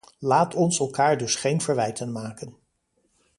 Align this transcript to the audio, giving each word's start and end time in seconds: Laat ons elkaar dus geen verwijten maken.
Laat 0.19 0.55
ons 0.55 0.79
elkaar 0.79 1.17
dus 1.17 1.35
geen 1.35 1.61
verwijten 1.61 2.11
maken. 2.11 2.57